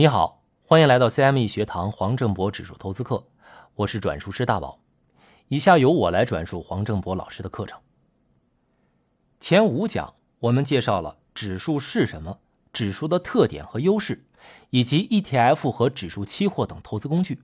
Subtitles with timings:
[0.00, 3.26] 你好，欢迎来到 CME 学堂黄正博指数投资课，
[3.74, 4.80] 我是转述师大宝。
[5.48, 7.78] 以下由我来转述黄正博老师的课程。
[9.40, 12.38] 前五讲我们介绍了指数是什么，
[12.72, 14.24] 指数的特点和优势，
[14.70, 17.42] 以及 ETF 和指数期货等投资工具。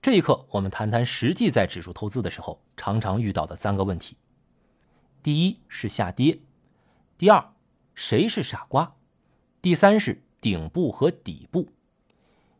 [0.00, 4.16] 这一课我们谈谈实际在指数投资的时候常常遇到的三个问题：
[5.22, 6.38] 第一是下跌，
[7.18, 7.52] 第二
[7.94, 8.94] 谁是傻瓜，
[9.60, 11.72] 第三是顶部和底部。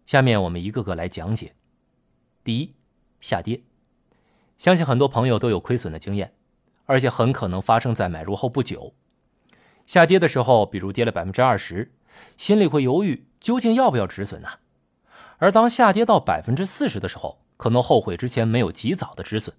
[0.06, 1.54] 下面我们一个个来讲解。
[2.45, 2.74] 第一，
[3.20, 3.64] 下跌，
[4.56, 6.34] 相信很多朋友都有亏损的经验，
[6.86, 8.95] 而且很可能发生在买入后不久。
[9.84, 11.92] 下跌的时候，比如跌了百分之二十，
[12.36, 14.48] 心里会犹豫究竟要不要止损呢？
[15.38, 19.56] 而当下跌到百分之四十的时候，可能后悔之前没有及早的止损。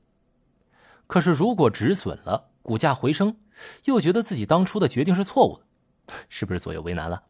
[1.08, 3.36] 可是如果止损了，股价回升，
[3.84, 7.24] 又觉得自己当初的决定是错误的，是不是左右为难了？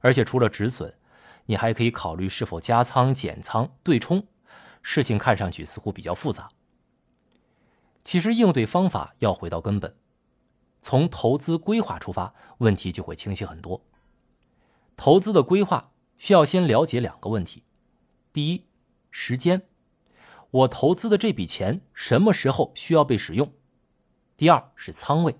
[0.00, 0.94] 而且除了止损，
[1.46, 4.26] 你还可以考虑是否加仓、减仓、对冲，
[4.82, 6.50] 事情看上去似乎比较复杂。
[8.02, 9.96] 其实应对方法要回到根本，
[10.80, 13.84] 从投资规划出发，问题就会清晰很多。
[14.96, 15.92] 投资的规划。
[16.20, 17.62] 需要先了解两个问题：
[18.30, 18.66] 第一，
[19.10, 19.62] 时间，
[20.50, 23.54] 我投资的这笔钱什么时候需要被使用；
[24.36, 25.38] 第二是仓位，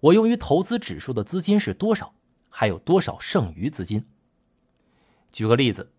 [0.00, 2.12] 我用于投资指数的资金是多少，
[2.50, 4.04] 还有多少剩余资金。
[5.32, 5.92] 举个例子，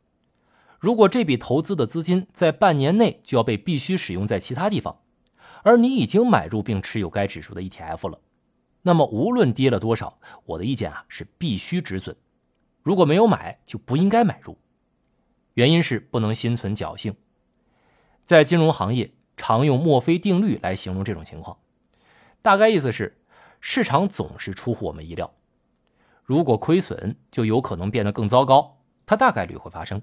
[0.78, 5.02] 如果这笔投资的资金在半年内就要被必须使用在其他地方，
[5.64, 8.20] 而你已经买入并持有该指数的 ETF 了，
[8.82, 12.16] 那么无论跌了多少，我的意见啊是必须止损。
[12.84, 14.58] 如果没有买，就不应该买入。
[15.54, 17.16] 原因是不能心存侥幸。
[18.24, 21.58] 在金融行业，常用墨菲定律来形容这种情况，
[22.42, 23.22] 大概意思是，
[23.60, 25.34] 市场总是出乎我们意料。
[26.24, 30.02] 如果亏损，就有可能变得更糟糕，它大概率会发生。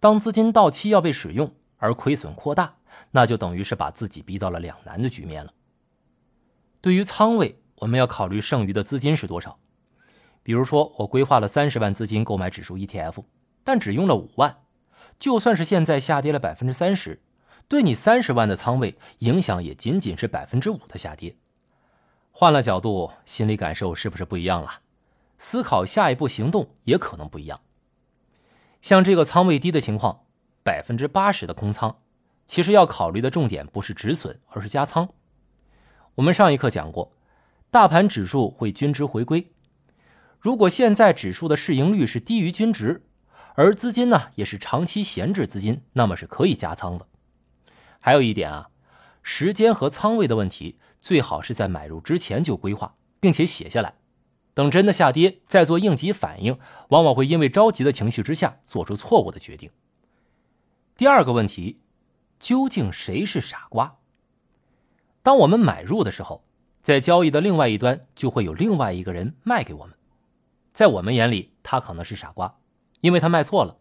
[0.00, 2.76] 当资金到期要被使用，而亏损扩大，
[3.10, 5.52] 那就等于是把自己逼到了两难的局面了。
[6.80, 9.58] 对于仓位，我们要考虑剩余的资金是多少。
[10.42, 13.24] 比如说，我规划了三十万资金购买指数 ETF，
[13.64, 14.58] 但只用了五万，
[15.18, 17.22] 就算是现在下跌了百分之三十，
[17.66, 21.36] 对你三十万的仓位影响也仅仅是百分之五的下跌。
[22.30, 24.70] 换了角度，心理感受是不是不一样了？
[25.38, 27.60] 思考下一步行动也可能不一样。
[28.80, 30.24] 像这个仓位低的情况，
[30.62, 31.96] 百分之八十的空仓，
[32.46, 35.08] 其实要考虑的重点不是止损，而是加仓。
[36.16, 37.12] 我们上一课讲过，
[37.70, 39.50] 大盘指数会均值回归。
[40.38, 43.02] 如果现在指数的市盈率是低于均值，
[43.54, 47.06] 而资金呢也是长期闲置资金，那么是可以加仓的。
[47.98, 48.68] 还有一点啊，
[49.22, 53.94] 时间和仓位的问题，最好是在买入之前就规划，并且写下来，
[54.54, 59.70] 等真的下跌再做应急反应，往往会因为着急的情绪之下做出错误的决定。
[60.96, 61.80] 第二个问题，
[62.38, 63.98] 究竟谁是傻瓜？
[65.22, 66.44] 当我们买入的时候，
[66.82, 69.96] 在交易的另外一端就会有另外一个人卖给我们。
[70.72, 72.58] 在我们眼里，他可能是傻瓜，
[73.00, 73.78] 因为他卖错了；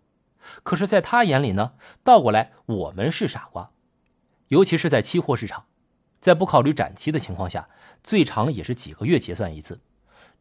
[0.63, 1.73] 可是，在他眼里呢，
[2.03, 3.71] 倒过来，我们是傻瓜。
[4.47, 5.65] 尤其是在期货市场，
[6.21, 7.67] 在不考虑展期的情况下，
[8.03, 9.81] 最长也是几个月结算一次，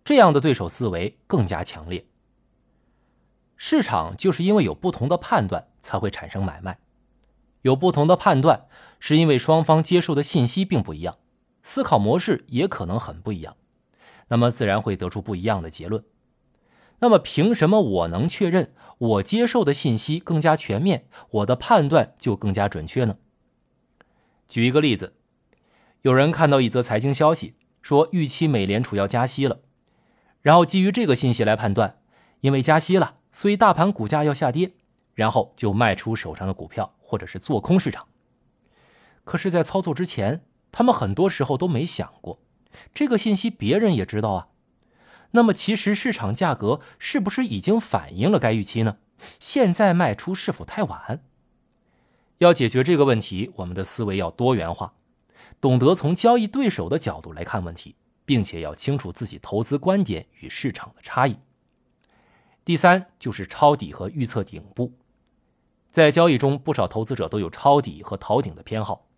[0.04, 2.06] 这样的对手思维更加强烈。
[3.56, 6.78] 市场就是因为有不同的判断，才会产生买卖。
[7.62, 8.66] 有不同的判断，
[8.98, 11.18] 是因为双方接受的信息并不一样，
[11.62, 13.56] 思考模式也可能很不一样，
[14.28, 16.04] 那么自然会得出不一样的结论。
[16.98, 23.16] 那么，凭什么我能确认我接受的信息更加全面，我的判断就更加准确呢？
[24.48, 25.14] 举一个例子，
[26.02, 29.60] 有人看到一则财经消息，说预期美联储要加息了，
[30.42, 31.98] 然后基于这个信息来判断，
[32.40, 34.72] 因为加息了，所以大盘股价要下跌，
[35.14, 38.06] 然后就卖出手上的股票，或者是做空市场。
[39.24, 42.40] 可是，在操作之前，他们很多时候都没想过，
[42.92, 44.48] 这个信息别人也知道啊。
[45.30, 48.98] 那么，其实市场价格是不是已经反映了该预期呢？
[49.38, 51.22] 现在卖出是否太晚？
[52.38, 54.94] 要解决这个问题，我们的思维要多元化，
[55.60, 61.36] 懂得从交易对手的角度来看问题，并且要清楚自己投资观点与市场的差异。
[62.64, 64.92] 第三就是抄底和预测顶部，
[65.90, 69.08] 在交易中，不少投资者都有抄底和逃顶的偏好。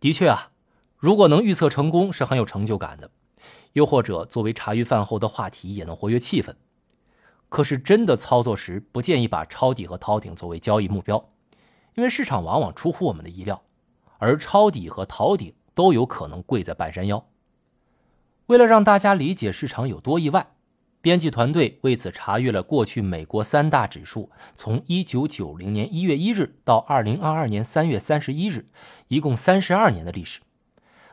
[0.00, 0.50] 的确啊，
[0.96, 3.10] 如果能预测成功，是很有成就感的。
[3.74, 6.54] 又或者作为茶余饭后的话题也能活跃气氛，
[7.48, 11.30] 可是真的操作时不建议把抄底和逃顶作为交易目标，
[11.94, 13.62] 因为市场往往出乎我们的意料，
[14.18, 17.26] 而抄底和逃顶都有可能贵在半山腰。
[18.52, 20.48] 为了让大家理解市场有多意外，
[21.00, 28.66] 编辑团队为此查阅了过去美国三大指数从1990年1月1日到2022年3月31日，
[29.08, 30.40] 一共32年的历史，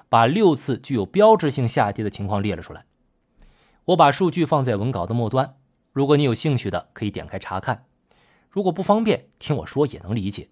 [0.09, 2.83] 把六次具有标志性下跌的情况列了出来。
[3.85, 5.55] 我把数据放在文稿的末端，
[5.93, 7.85] 如果你有兴趣的，可以点开查看；
[8.49, 10.49] 如果不方便听我说，也能理解。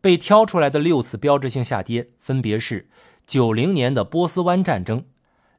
[0.00, 2.88] 被挑出来的六次标志性下跌，分别是
[3.28, 5.04] 90年的波斯湾战争、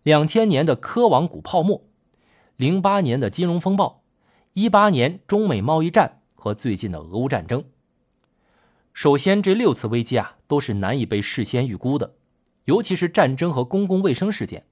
[0.07, 1.83] 2000年的科网股泡沫。
[2.55, 4.03] 零八年的金融风暴，
[4.53, 7.65] 一八年中美贸易战和最近的俄乌战争。
[8.93, 12.13] 首先，这六次危机啊，都是难以被事先预估的，
[12.63, 14.65] 尤其是战争和公共卫生事件。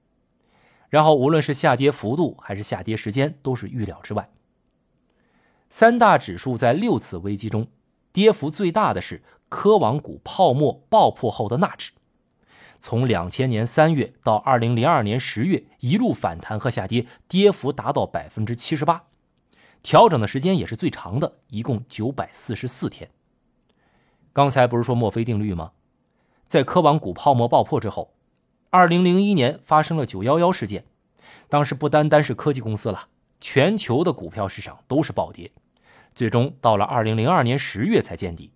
[0.88, 4.30] 然后，无论是下跌幅度还是下跌时间，都是预料之外。
[5.68, 7.68] 三大指数在六次危机中，
[8.10, 11.92] 跌幅最大的是科网股泡沫爆破后的纳指。
[12.86, 19.06] 从两千年三月到二零零二年十月，一路反弹和下跌，跌幅达到百分之七十八，
[19.82, 23.10] 调整的时间也是最长的，一共九百四十四天。
[24.32, 25.72] 刚才不是说墨菲定律吗？
[26.46, 28.14] 在科网股泡沫爆破之后，
[28.70, 30.84] 二零零一年发生了九幺幺事件，
[31.48, 33.08] 当时不单单是科技公司了，
[33.40, 35.50] 全球的股票市场都是暴跌，
[36.14, 38.52] 最终到了二零零二年十月才见底。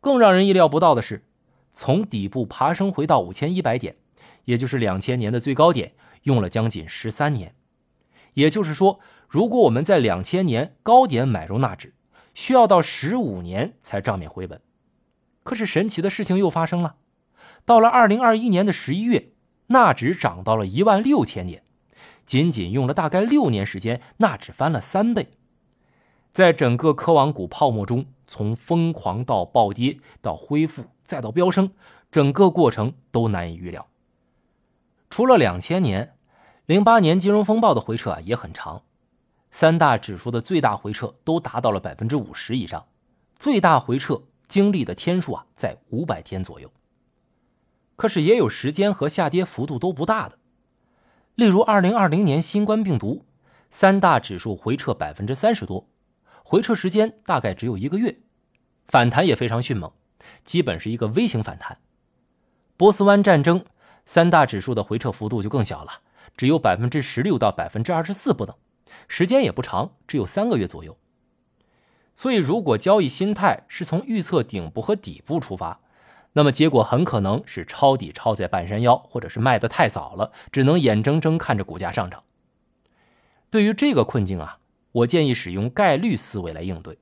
[0.00, 1.24] 更让人意料不到的是。
[1.72, 3.96] 从底部爬升回到五千一百点，
[4.44, 5.92] 也就是两千年的最高点，
[6.24, 7.54] 用了将近十三年。
[8.34, 11.94] 也就是说，如果我们在两千年高点买入纳指，
[12.34, 14.60] 需要到十五年才账面回本。
[15.42, 16.96] 可是神奇的事情又发生了，
[17.64, 19.32] 到了二零二一年的十一月，
[19.68, 21.62] 纳指涨到了一万六千点，
[22.24, 25.30] 仅仅用了大概六年时间，纳指翻了三倍。
[26.32, 30.84] 在整个科网股泡沫中，从疯狂到暴跌到恢复。
[31.02, 31.72] 再到飙升，
[32.12, 33.88] 整个过程都难以预料。
[35.08, 36.14] 除了两千年、
[36.66, 38.84] 零八年金融风暴的回撤啊也很长，
[39.50, 42.86] 三大指数的最大回撤都达到了百分之五十以上，
[43.36, 46.70] 最大回撤经历的天数啊在五百天左右。
[47.96, 50.38] 可是也有时间和下跌幅度都不大的，
[51.34, 53.24] 例如二零二零年新冠病毒，
[53.68, 55.88] 三大指数回撤百分之三十多，
[56.50, 58.18] 回撤时间大概只有一个月，
[58.84, 59.92] 反弹也非常迅猛。
[60.42, 61.78] 基本是一个微型反弹。
[62.76, 63.64] 波斯湾战争，
[64.04, 66.00] 三大指数的回撤幅度就更小了，
[66.36, 68.56] 只有百分之十六到百分之二十四不等，
[69.06, 70.98] 时间也不长，只有三个月左右。
[72.16, 75.78] 所以，如果交易心态是从预测顶部和底部出发，
[76.32, 82.24] 那么结果很可能是抄底抄在半山腰，或者是卖的太早了，只能眼睁睁看着股价上涨。
[83.50, 84.58] 对于这个困境啊，
[84.92, 86.98] 我建议使用概率思维来应对。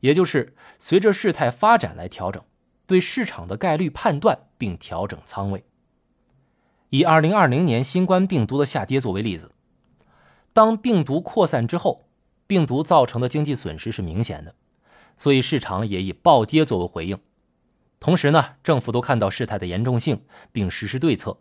[0.00, 2.42] 也就是随着事态发展来调整，
[2.86, 5.64] 对市场的概率判断并调整仓位。
[6.90, 9.52] 以二零二零年新冠病毒的下跌作为例子，
[10.52, 12.08] 当病毒扩散之后，
[12.46, 14.54] 病毒造成的经济损失是明显的，
[15.16, 17.18] 所以市场也以暴跌作为回应。
[17.98, 20.22] 同时呢，政府都看到事态的严重性，
[20.52, 21.38] 并实施对策。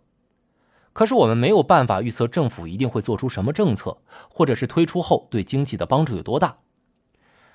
[0.96, 3.98] 可是我们没有办法预测政府一定会做出什么政策，
[4.30, 6.60] 或者是推出后对经济的帮助有多大。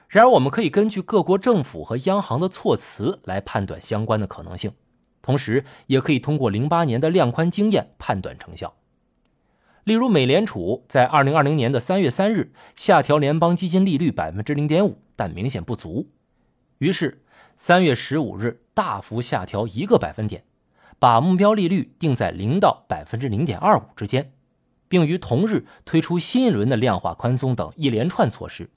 [0.08, 4.72] 然而，我们可以根据各国政府和央行的措辞来判断相关的可能性，
[5.22, 8.74] 同时也可以通过零八年的量宽经验判断成效。
[9.84, 16.10] 例如，美联储在二零二零年的三月三日下调联邦基金利率百分之零点五，但明显不足，
[16.76, 17.24] 于是
[17.56, 20.44] 三月十五日大幅下调一个百分点，
[21.00, 24.32] 把目标利率定在零到百分之零点二五之间，
[24.86, 28.70] 并于同日推出新一轮的量化宽松等一连串措施。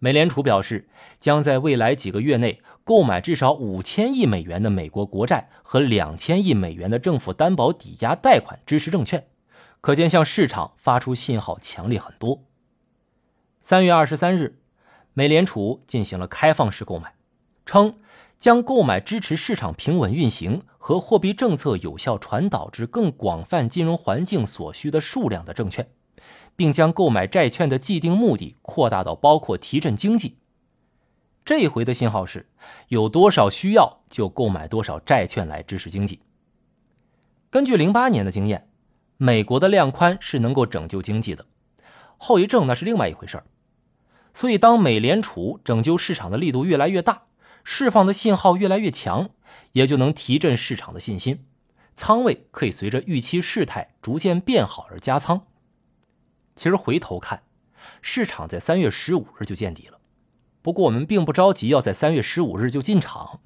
[0.00, 0.88] 美联储表示，
[1.20, 9.26] 将在未来几个月内购买至少五千亿美元的美国国债和两千亿美元的政府担保抵押贷款支持证券，
[9.80, 12.42] 可见向市场发出信号强烈很多。
[13.60, 14.58] 三月二十三日，
[15.12, 17.14] 美联储进行了开放式购买，
[17.66, 17.94] 称
[18.40, 25.88] 将购买支持市场平稳运行和货币政策有效传导至更广泛金融环境所需的数量的证券。
[26.56, 30.36] 并将购买债券的既定目的扩大到包括提振经济。
[31.42, 32.50] 这一回的信号是，
[32.88, 36.20] 有多少需要就购买多少债券来支持经济。
[37.48, 38.68] 根据零八年的经验，
[39.16, 41.46] 美国的量宽是能够拯救经济的，
[42.18, 43.44] 后遗症那是另外一回事儿。
[44.34, 47.22] 所以，当美联储拯救市场的力度越来越大，
[47.64, 49.30] 释放的信号越来越强，
[49.72, 51.46] 也就能提振市场的信心，
[51.94, 55.46] 仓位可以随着预期事态逐渐变好而加仓。
[56.56, 57.42] 其实回头看，
[58.02, 59.98] 市场在三月十五日就见底了。
[60.62, 63.40] 不过我们并不着急要在三月十五日就进场，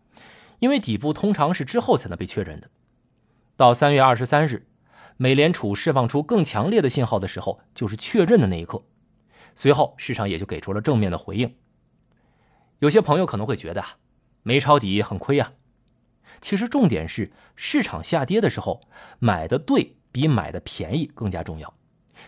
[0.59, 2.71] 因为底部通常是之后才能被确认的。
[3.57, 4.67] 到三月二十三日，
[5.17, 8.83] 美联储释放出更强烈的信号的时候，就是确认的那一刻。
[9.55, 11.55] 随后市场也就给出了正面的回应。
[12.81, 13.97] 有些朋友可能会觉得啊，
[14.45, 15.55] 没抄底很亏啊。
[16.41, 18.83] 其实重点是市场下跌的时候，
[19.19, 21.75] 买的对比买的便宜更加重要。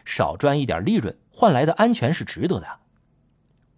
[0.05, 2.81] 少赚一点利润换来的安全是值得的。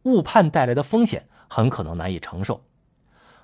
[0.04, 2.64] 误判带来的风险很可能难以承受，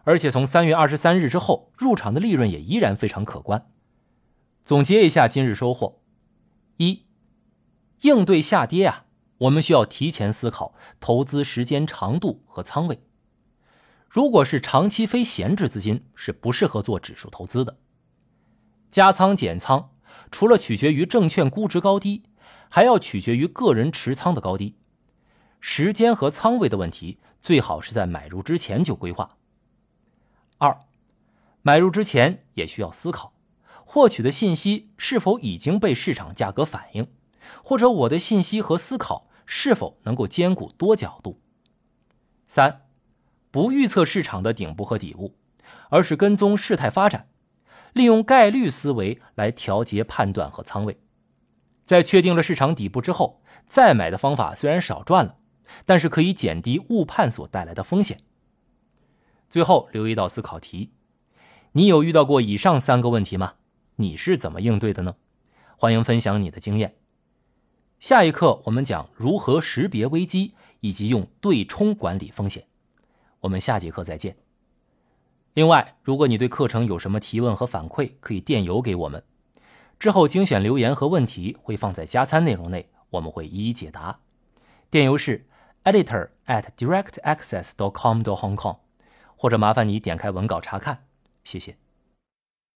[0.05, 3.71] 而且从三月二十三日之后入场的利润也依然非常可观。
[4.65, 6.01] 总结一下今日收获：
[6.79, 7.05] 一、
[8.01, 9.07] 应对下跌啊，
[9.39, 13.03] 我们需要提前思考投资时间长度和仓位。
[14.15, 17.79] 如果是长期非闲置资金，是不适合做指数投资的。
[18.89, 19.91] 加仓减仓，
[20.31, 22.23] 除了取决于证券估值高低，
[22.69, 24.77] 还要取决于个人持仓的高低。
[25.59, 29.31] 时间和仓位的问题，最好是在买入之前就规划。
[30.59, 30.79] 二，
[31.63, 33.33] 买入之前也需要思考，
[33.85, 37.09] 获取的信息是否已经被市场价格反映，
[37.65, 41.41] 或者我的信息和思考是否能够兼顾多角度。
[42.47, 42.83] 三。
[43.55, 45.37] 不预测市场的顶部和底部，
[45.89, 47.29] 而是跟踪事态发展，
[47.93, 50.99] 利用概率思维来调节判断和仓位。
[51.85, 55.37] 在确定了市场底部之后，再买的方法虽然少赚了，
[55.85, 58.19] 但是可以减低误判所带来的风险。
[59.49, 60.91] 最后留一道思考题：
[61.75, 63.55] 你有遇到过以上三个问题吗？
[63.95, 65.15] 你是怎么应对的呢？
[65.79, 66.97] 欢迎分享你的经验。
[68.01, 72.67] 下一课我们讲如何识别危机，以及用对冲管理风险。
[73.45, 74.37] 我们下节课再见。
[75.53, 79.23] 另外，如果你对课程有什么提问和反馈，可以电邮给我们，
[79.99, 84.21] 之后精选留言和问题会放在加餐内容内，我们会一一解答。
[84.89, 85.47] 电邮是
[85.85, 88.79] editor at directaccess dot com dot hong kong，
[89.37, 91.05] 或者麻烦你点开文稿查看，
[91.45, 91.77] 谢谢。